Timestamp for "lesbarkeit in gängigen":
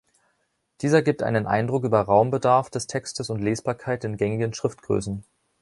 3.39-4.51